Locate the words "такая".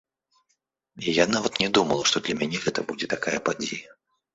3.17-3.39